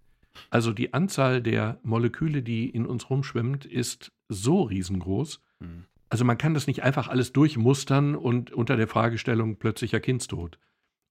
Also 0.51 0.73
die 0.73 0.95
Anzahl 0.95 1.43
der 1.43 1.79
Moleküle, 1.83 2.43
die 2.43 2.69
in 2.69 2.87
uns 2.87 3.11
rumschwimmt, 3.11 3.65
ist 3.65 4.13
so 4.29 4.63
riesengroß. 4.63 5.41
Mhm. 5.61 5.85
Also 6.09 6.25
man 6.25 6.39
kann 6.39 6.55
das 6.55 6.67
nicht 6.67 6.83
einfach 6.83 7.09
alles 7.09 7.33
durchmustern 7.33 8.15
und 8.15 8.53
unter 8.53 8.77
der 8.77 8.89
Fragestellung 8.89 9.57
plötzlicher 9.57 10.01
Kindstod. 10.01 10.59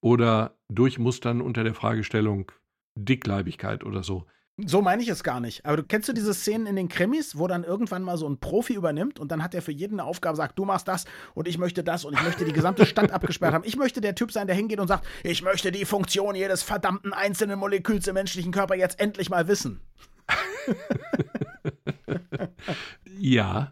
Oder 0.02 0.58
durchmustern 0.70 1.42
unter 1.42 1.64
der 1.64 1.74
Fragestellung 1.74 2.52
Dickleibigkeit 2.96 3.84
oder 3.84 4.04
so. 4.04 4.26
So 4.58 4.82
meine 4.82 5.02
ich 5.02 5.08
es 5.08 5.24
gar 5.24 5.40
nicht. 5.40 5.66
Aber 5.66 5.78
du 5.78 5.84
kennst 5.84 6.10
du 6.10 6.14
diese 6.14 6.34
Szenen 6.34 6.68
in 6.68 6.76
den 6.76 6.90
Krimis, 6.90 7.38
wo 7.38 7.48
dann 7.48 7.64
irgendwann 7.64 8.04
mal 8.04 8.18
so 8.18 8.28
ein 8.28 8.40
Profi 8.40 8.74
übernimmt 8.74 9.20
und 9.20 9.32
dann 9.32 9.44
hat 9.44 9.56
er 9.56 9.62
für 9.62 9.72
jeden 9.72 10.00
eine 10.00 10.08
Aufgabe, 10.08 10.36
sagt, 10.36 10.60
du 10.60 10.66
machst 10.66 10.88
das 10.88 11.06
und 11.34 11.48
ich 11.48 11.58
möchte 11.58 11.84
das 11.84 12.06
und 12.06 12.14
ich 12.14 12.24
möchte 12.24 12.46
die 12.46 12.54
gesamte 12.54 12.86
Stadt 12.86 13.12
abgesperrt 13.12 13.54
haben. 13.54 13.64
Ich 13.66 13.78
möchte 13.78 14.02
der 14.02 14.16
Typ 14.16 14.32
sein, 14.32 14.48
der 14.48 14.56
hingeht 14.56 14.80
und 14.80 14.88
sagt, 14.88 15.06
ich 15.24 15.42
möchte 15.42 15.72
die 15.72 15.86
Funktion 15.86 16.36
jedes 16.36 16.64
verdammten 16.64 17.14
einzelnen 17.14 17.60
Moleküls 17.60 18.08
im 18.08 18.14
menschlichen 18.14 18.52
Körper 18.52 18.76
jetzt 18.76 19.00
endlich 19.00 19.30
mal 19.30 19.48
wissen. 19.48 19.80
ja, 23.20 23.72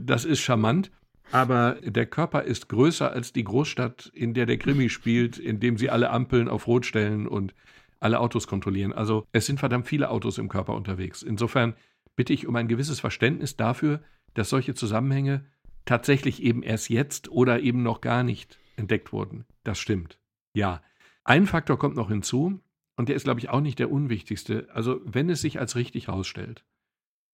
das 0.00 0.24
ist 0.24 0.40
charmant. 0.40 0.90
Aber 1.32 1.76
der 1.82 2.06
Körper 2.06 2.42
ist 2.42 2.68
größer 2.68 3.10
als 3.10 3.32
die 3.32 3.42
Großstadt, 3.42 4.12
in 4.14 4.32
der 4.32 4.46
der 4.46 4.58
Krimi 4.58 4.88
spielt, 4.88 5.38
in 5.38 5.58
dem 5.58 5.76
sie 5.76 5.90
alle 5.90 6.10
Ampeln 6.10 6.48
auf 6.48 6.68
Rot 6.68 6.86
stellen 6.86 7.26
und 7.26 7.52
alle 8.00 8.20
Autos 8.20 8.46
kontrollieren. 8.46 8.92
Also 8.92 9.26
es 9.32 9.46
sind 9.46 9.60
verdammt 9.60 9.86
viele 9.86 10.10
Autos 10.10 10.38
im 10.38 10.48
Körper 10.48 10.74
unterwegs. 10.74 11.22
Insofern 11.22 11.74
bitte 12.14 12.32
ich 12.32 12.46
um 12.46 12.56
ein 12.56 12.68
gewisses 12.68 13.00
Verständnis 13.00 13.56
dafür, 13.56 14.02
dass 14.34 14.50
solche 14.50 14.74
Zusammenhänge 14.74 15.46
tatsächlich 15.84 16.42
eben 16.42 16.62
erst 16.62 16.90
jetzt 16.90 17.28
oder 17.30 17.60
eben 17.60 17.82
noch 17.82 18.00
gar 18.00 18.22
nicht 18.22 18.58
entdeckt 18.76 19.12
wurden. 19.12 19.44
Das 19.64 19.78
stimmt. 19.78 20.18
Ja. 20.54 20.82
Ein 21.24 21.46
Faktor 21.46 21.78
kommt 21.78 21.96
noch 21.96 22.08
hinzu, 22.08 22.60
und 22.96 23.08
der 23.08 23.16
ist, 23.16 23.24
glaube 23.24 23.40
ich, 23.40 23.50
auch 23.50 23.60
nicht 23.60 23.78
der 23.78 23.90
unwichtigste. 23.90 24.68
Also, 24.72 25.00
wenn 25.04 25.28
es 25.28 25.42
sich 25.42 25.60
als 25.60 25.76
richtig 25.76 26.08
herausstellt, 26.08 26.64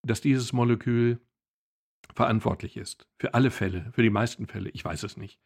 dass 0.04 0.20
dieses 0.20 0.52
Molekül 0.52 1.20
verantwortlich 2.14 2.76
ist, 2.76 3.08
für 3.18 3.34
alle 3.34 3.50
Fälle, 3.50 3.92
für 3.92 4.02
die 4.02 4.10
meisten 4.10 4.46
Fälle, 4.46 4.70
ich 4.70 4.84
weiß 4.84 5.04
es 5.04 5.16
nicht, 5.16 5.40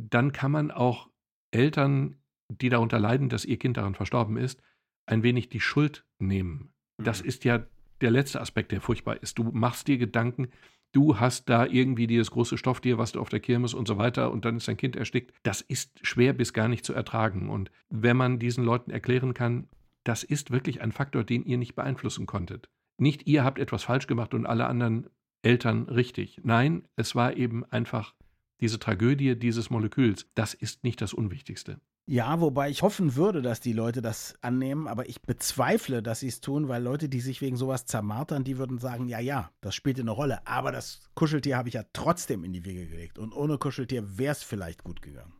dann 0.00 0.32
kann 0.32 0.52
man 0.52 0.70
auch 0.70 1.10
Eltern 1.50 2.21
die 2.48 2.68
darunter 2.68 2.98
leiden, 2.98 3.28
dass 3.28 3.44
ihr 3.44 3.58
Kind 3.58 3.76
daran 3.76 3.94
verstorben 3.94 4.36
ist, 4.36 4.62
ein 5.06 5.22
wenig 5.22 5.48
die 5.48 5.60
Schuld 5.60 6.04
nehmen. 6.18 6.72
Das 6.98 7.22
mhm. 7.22 7.28
ist 7.28 7.44
ja 7.44 7.66
der 8.00 8.10
letzte 8.10 8.40
Aspekt, 8.40 8.72
der 8.72 8.80
furchtbar 8.80 9.22
ist. 9.22 9.38
Du 9.38 9.44
machst 9.44 9.88
dir 9.88 9.98
Gedanken, 9.98 10.48
du 10.92 11.18
hast 11.18 11.48
da 11.48 11.66
irgendwie 11.66 12.06
dieses 12.06 12.30
große 12.30 12.58
Stofftier, 12.58 12.98
was 12.98 13.12
du 13.12 13.20
auf 13.20 13.28
der 13.28 13.40
Kirmes 13.40 13.74
und 13.74 13.88
so 13.88 13.98
weiter 13.98 14.30
und 14.30 14.44
dann 14.44 14.56
ist 14.56 14.68
dein 14.68 14.76
Kind 14.76 14.96
erstickt. 14.96 15.32
Das 15.42 15.60
ist 15.60 16.06
schwer 16.06 16.32
bis 16.32 16.52
gar 16.52 16.68
nicht 16.68 16.84
zu 16.84 16.92
ertragen. 16.92 17.48
Und 17.48 17.70
wenn 17.88 18.16
man 18.16 18.38
diesen 18.38 18.64
Leuten 18.64 18.90
erklären 18.90 19.34
kann, 19.34 19.68
das 20.04 20.24
ist 20.24 20.50
wirklich 20.50 20.80
ein 20.82 20.92
Faktor, 20.92 21.24
den 21.24 21.44
ihr 21.44 21.58
nicht 21.58 21.74
beeinflussen 21.74 22.26
konntet. 22.26 22.68
Nicht 22.98 23.26
ihr 23.26 23.44
habt 23.44 23.58
etwas 23.58 23.84
falsch 23.84 24.06
gemacht 24.06 24.34
und 24.34 24.46
alle 24.46 24.66
anderen 24.66 25.08
Eltern 25.42 25.88
richtig. 25.88 26.40
Nein, 26.44 26.86
es 26.96 27.14
war 27.14 27.36
eben 27.36 27.64
einfach 27.64 28.14
diese 28.60 28.78
Tragödie 28.78 29.36
dieses 29.36 29.70
Moleküls. 29.70 30.30
Das 30.34 30.54
ist 30.54 30.84
nicht 30.84 31.00
das 31.00 31.14
Unwichtigste. 31.14 31.80
Ja, 32.06 32.40
wobei 32.40 32.68
ich 32.68 32.82
hoffen 32.82 33.14
würde, 33.14 33.42
dass 33.42 33.60
die 33.60 33.72
Leute 33.72 34.02
das 34.02 34.34
annehmen, 34.40 34.88
aber 34.88 35.08
ich 35.08 35.22
bezweifle, 35.22 36.02
dass 36.02 36.20
sie 36.20 36.28
es 36.28 36.40
tun, 36.40 36.66
weil 36.66 36.82
Leute, 36.82 37.08
die 37.08 37.20
sich 37.20 37.40
wegen 37.40 37.56
sowas 37.56 37.86
zermartern, 37.86 38.42
die 38.42 38.58
würden 38.58 38.78
sagen, 38.78 39.08
ja, 39.08 39.20
ja, 39.20 39.50
das 39.60 39.76
spielt 39.76 40.00
eine 40.00 40.10
Rolle, 40.10 40.44
aber 40.46 40.72
das 40.72 41.08
Kuscheltier 41.14 41.56
habe 41.56 41.68
ich 41.68 41.74
ja 41.74 41.84
trotzdem 41.92 42.42
in 42.42 42.52
die 42.52 42.64
Wege 42.64 42.88
gelegt 42.88 43.18
und 43.18 43.32
ohne 43.32 43.56
Kuscheltier 43.56 44.18
wäre 44.18 44.32
es 44.32 44.42
vielleicht 44.42 44.82
gut 44.82 45.00
gegangen. 45.00 45.32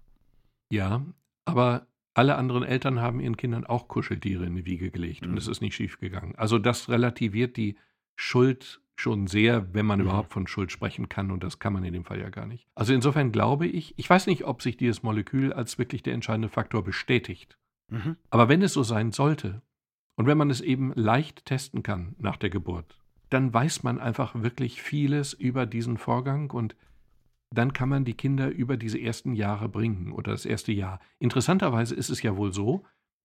Ja, 0.71 1.05
aber 1.45 1.89
alle 2.15 2.37
anderen 2.37 2.63
Eltern 2.63 3.01
haben 3.01 3.21
ihren 3.21 3.37
Kindern 3.37 3.65
auch 3.65 3.89
Kuscheltiere 3.89 4.47
in 4.47 4.55
die 4.55 4.67
Wiege 4.67 4.91
gelegt 4.91 5.23
mhm. 5.23 5.33
und 5.33 5.39
es 5.39 5.49
ist 5.49 5.63
nicht 5.63 5.75
schief 5.75 5.99
gegangen. 5.99 6.35
Also 6.37 6.59
das 6.59 6.89
relativiert 6.89 7.57
die 7.57 7.77
Schuld 8.15 8.82
schon 8.97 9.27
sehr, 9.27 9.75
wenn 9.75 9.87
man 9.87 10.01
mhm. 10.01 10.07
überhaupt 10.07 10.33
von 10.33 10.47
Schuld 10.47 10.71
sprechen 10.71 11.09
kann. 11.09 11.31
Und 11.31 11.43
das 11.43 11.59
kann 11.59 11.73
man 11.73 11.85
in 11.85 11.93
dem 11.93 12.05
Fall 12.05 12.21
ja 12.21 12.31
gar 12.31 12.47
nicht. 12.47 12.67
Also 12.75 12.93
insofern 12.93 13.33
glaube 13.33 13.67
ich, 13.67 13.99
ich 13.99 14.09
weiß 14.09 14.27
nicht, 14.27 14.45
ob 14.45 14.63
sich 14.63 14.77
dieses 14.77 15.03
Molekül 15.03 15.53
als 15.53 15.79
wirklich 15.79 16.03
der 16.03 16.15
entscheidende 16.15 16.49
Faktor 16.49 16.85
bestätigt. 16.85 17.59
Mhm. 17.89 18.17
Aber 18.31 18.49
wenn 18.49 18.63
es 18.63 18.73
so 18.73 18.83
sein 18.83 19.13
sollte 19.13 19.63
und 20.17 20.27
wenn 20.27 20.39
man 20.39 20.51
es 20.51 20.61
eben 20.61 20.93
leicht 20.95 21.45
testen 21.45 21.83
kann 21.83 22.15
nach 22.19 22.37
der 22.37 22.51
Geburt, 22.51 22.99
dann 23.31 23.53
weiß 23.53 23.83
man 23.83 23.99
einfach 23.99 24.35
wirklich 24.35 24.83
vieles 24.83 25.33
über 25.33 25.67
diesen 25.67 25.97
Vorgang 25.97 26.51
und 26.51 26.77
dann 27.51 27.73
kann 27.73 27.89
man 27.89 28.05
die 28.05 28.15
Kinder 28.15 28.49
über 28.49 28.77
diese 28.77 29.01
ersten 29.01 29.35
Jahre 29.35 29.69
bringen 29.69 30.13
oder 30.13 30.33
das 30.33 30.47
erste 30.47 30.73
Jahr. 30.73 31.01
Interessanterweise 31.19 31.95
ist 31.95 32.09
es 32.09 32.23
ja 32.23 32.37
wohl 32.37 32.53
so, 32.53 32.85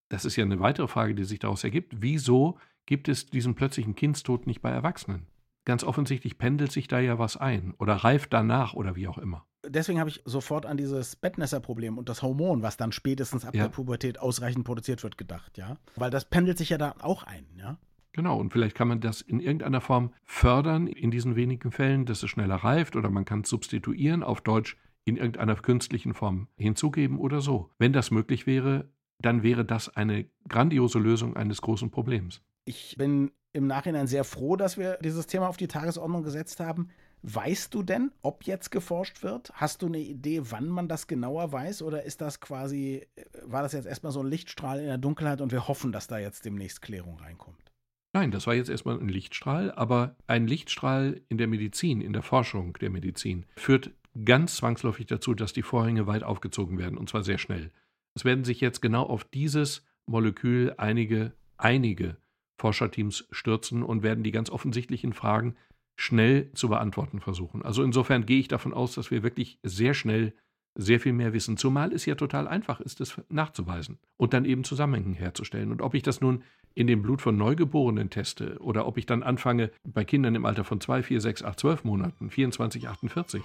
das 0.10 0.26
ist 0.26 0.36
ja 0.36 0.44
eine 0.44 0.60
weitere 0.60 0.88
Frage, 0.88 1.16
die 1.16 1.24
sich 1.24 1.40
daraus 1.40 1.64
ergibt, 1.64 2.02
wieso 2.02 2.58
gibt 2.86 3.10
es 3.10 3.30
diesen 3.30 3.56
plötzlichen 3.56 3.96
Kindstod 3.96 4.48
nicht 4.48 4.62
bei 4.62 4.70
Erwachsenen? 4.70 5.28
Ganz 5.68 5.84
offensichtlich 5.84 6.38
pendelt 6.38 6.72
sich 6.72 6.88
da 6.88 7.02
ja 7.02 7.20
was 7.20 7.36
ein 7.36 7.74
oder 7.78 7.96
reift 7.96 8.32
danach 8.32 8.74
oder 8.74 8.96
wie 8.96 9.10
auch 9.10 9.18
immer. 9.18 9.46
Deswegen 9.68 10.00
habe 10.00 10.10
ich 10.10 10.22
sofort 10.24 10.66
an 10.66 10.78
dieses 10.78 11.18
Bettnässerproblem 11.18 11.98
und 11.98 12.08
das 12.08 12.22
Hormon, 12.22 12.62
was 12.62 12.78
dann 12.78 12.94
spätestens 12.94 13.44
ab 13.44 13.54
ja. 13.54 13.64
der 13.64 13.70
Pubertät 13.70 14.18
ausreichend 14.18 14.64
produziert 14.64 15.04
wird, 15.04 15.18
gedacht, 15.18 15.58
ja. 15.58 15.76
Weil 15.98 16.10
das 16.10 16.24
pendelt 16.24 16.58
sich 16.58 16.70
ja 16.70 16.78
da 16.78 16.96
auch 17.02 17.24
ein, 17.24 17.46
ja. 17.58 17.78
Genau, 18.14 18.40
und 18.40 18.54
vielleicht 18.54 18.78
kann 18.78 18.88
man 18.88 19.02
das 19.02 19.20
in 19.20 19.42
irgendeiner 19.42 19.82
Form 19.82 20.14
fördern 20.24 20.88
in 20.88 21.12
diesen 21.12 21.36
wenigen 21.36 21.74
Fällen, 21.74 22.06
dass 22.06 22.24
es 22.24 22.30
schneller 22.30 22.56
reift 22.56 22.96
oder 22.96 23.10
man 23.10 23.26
kann 23.26 23.42
es 23.42 23.50
substituieren, 23.50 24.24
auf 24.24 24.40
Deutsch 24.40 24.78
in 25.04 25.18
irgendeiner 25.18 25.56
künstlichen 25.56 26.14
Form 26.14 26.48
hinzugeben 26.56 27.20
oder 27.20 27.42
so. 27.42 27.72
Wenn 27.78 27.92
das 27.92 28.10
möglich 28.10 28.48
wäre, 28.48 28.90
dann 29.20 29.44
wäre 29.44 29.66
das 29.66 29.94
eine 29.94 30.30
grandiose 30.48 30.98
Lösung 30.98 31.36
eines 31.36 31.62
großen 31.62 31.92
Problems. 31.92 32.42
Ich 32.64 32.96
bin 32.98 33.32
im 33.54 33.68
Nachhinein 33.68 34.08
sehr 34.08 34.24
froh, 34.24 34.56
dass 34.56 34.78
wir 34.78 34.98
dieses 35.02 35.28
Thema 35.28 35.48
auf 35.48 35.58
die 35.58 35.68
Tagesordnung 35.68 36.24
gesetzt 36.24 36.60
haben. 36.60 36.90
Weißt 37.24 37.74
du 37.74 37.82
denn, 37.82 38.12
ob 38.22 38.44
jetzt 38.44 38.70
geforscht 38.70 39.24
wird? 39.24 39.52
Hast 39.54 39.82
du 39.82 39.88
eine 39.88 40.00
Idee, 40.00 40.42
wann 40.52 40.68
man 40.70 40.88
das 40.88 41.08
genauer 41.08 41.52
weiß? 41.52 41.82
Oder 41.82 42.04
ist 42.04 42.22
das 42.22 42.40
quasi, 42.40 43.08
äh, 43.16 43.24
war 43.44 43.64
das 43.64 43.74
jetzt 43.74 43.88
erstmal 43.88 44.12
so 44.12 44.22
ein 44.22 44.28
Lichtstrahl 44.28 44.80
in 44.80 44.86
der 44.86 45.00
Dunkelheit 45.00 45.42
und 45.42 45.52
wir 45.52 45.68
hoffen, 45.68 45.92
dass 45.92 46.08
da 46.08 46.20
jetzt 46.20 46.46
demnächst 46.46 46.82
Klärung 46.82 47.18
reinkommt? 47.18 47.72
Nein, 48.14 48.32
das 48.32 48.48
war 48.48 48.54
jetzt 48.54 48.70
erstmal 48.70 49.00
ein 49.00 49.10
Lichtstrahl, 49.10 49.72
aber 49.72 50.16
ein 50.28 50.48
Lichtstrahl 50.48 51.22
in 51.28 51.38
der 51.38 51.48
Medizin, 51.48 52.02
in 52.02 52.14
der 52.14 52.24
Forschung 52.24 52.74
der 52.80 52.90
Medizin, 52.90 53.46
führt 53.58 53.92
ganz 54.26 54.58
zwangsläufig 54.58 55.08
dazu, 55.08 55.34
dass 55.34 55.54
die 55.54 55.62
Vorhänge 55.62 56.08
weit 56.08 56.24
aufgezogen 56.24 56.78
werden, 56.78 56.98
und 56.98 57.10
zwar 57.10 57.24
sehr 57.24 57.38
schnell. 57.38 57.72
Es 58.16 58.26
werden 58.26 58.44
sich 58.44 58.62
jetzt 58.62 58.82
genau 58.82 59.04
auf 59.04 59.24
dieses 59.24 59.86
Molekül 60.08 60.74
einige, 60.78 61.34
einige 61.58 62.18
Forscherteams 62.58 63.28
stürzen 63.32 63.84
und 63.84 64.04
werden 64.04 64.24
die 64.24 64.32
ganz 64.32 64.50
offensichtlichen 64.50 65.14
Fragen 65.14 65.56
schnell 65.96 66.52
zu 66.54 66.70
beantworten 66.70 67.20
versuchen. 67.20 67.64
Also 67.64 67.84
insofern 67.84 68.26
gehe 68.26 68.40
ich 68.40 68.48
davon 68.48 68.74
aus, 68.74 68.94
dass 68.96 69.12
wir 69.12 69.24
wirklich 69.24 69.60
sehr 69.64 69.94
schnell 69.94 70.34
sehr 70.78 71.00
viel 71.00 71.14
mehr 71.14 71.34
wissen, 71.34 71.58
zumal 71.58 71.92
es 71.92 72.06
ja 72.06 72.14
total 72.14 72.48
einfach 72.48 72.80
ist, 72.80 73.02
es 73.02 73.20
nachzuweisen 73.30 73.98
und 74.16 74.34
dann 74.34 74.46
eben 74.46 74.64
Zusammenhänge 74.64 75.16
herzustellen. 75.16 75.72
Und 75.72 75.82
ob 75.82 75.96
ich 75.96 76.04
das 76.04 76.22
nun 76.22 76.44
in 76.76 76.86
dem 76.86 77.02
Blut 77.02 77.22
von 77.24 77.36
Neugeborenen 77.36 78.12
teste 78.12 78.60
oder 78.60 78.86
ob 78.86 78.98
ich 78.98 79.08
dann 79.08 79.24
anfange 79.24 79.72
bei 79.84 80.06
Kindern 80.06 80.36
im 80.36 80.46
Alter 80.46 80.64
von 80.64 80.80
2, 80.80 81.02
4, 81.02 81.22
6, 81.22 81.44
8, 81.44 81.60
12 81.60 81.84
Monaten, 81.84 82.30
24, 82.30 82.88
48, 82.88 83.42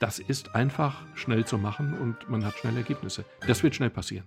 das 0.00 0.18
ist 0.18 0.56
einfach 0.56 1.06
schnell 1.14 1.44
zu 1.44 1.58
machen 1.58 1.96
und 1.96 2.28
man 2.28 2.44
hat 2.44 2.54
schnell 2.54 2.76
Ergebnisse. 2.76 3.24
Das 3.46 3.62
wird 3.62 3.76
schnell 3.76 3.90
passieren. 3.90 4.26